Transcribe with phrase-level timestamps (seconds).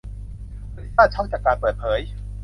[0.71, 1.99] เอลิซ่าช็อคจากการเปิดเผย